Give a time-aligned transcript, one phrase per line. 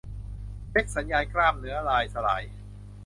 [0.69, 2.43] เช็กสัญญาณกล้ามเนื้อลายสลาย